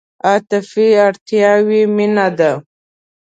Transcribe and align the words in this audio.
عاطفي 0.27 0.85
اړتیاوې 1.07 1.81
مینه 1.95 2.27
ده. 2.37 2.51